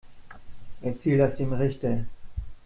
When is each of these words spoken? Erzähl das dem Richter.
Erzähl 0.81 1.19
das 1.19 1.37
dem 1.37 1.53
Richter. 1.53 2.05